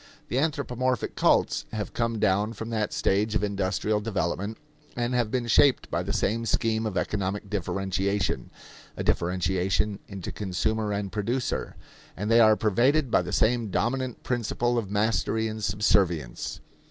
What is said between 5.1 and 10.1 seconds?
have been shaped by the same scheme of economic differentiation a differentiation